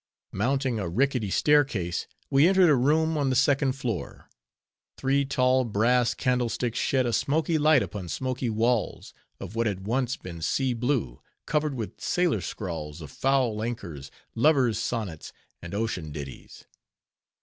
[0.31, 4.31] Mounting a rickety staircase, we entered a room on the second floor.
[4.97, 10.17] Three tall brass candlesticks shed a smoky light upon smoky walls, of what had once
[10.17, 16.65] been sea blue, covered with sailor scrawls of foul anchors, lovers' sonnets, and ocean ditties.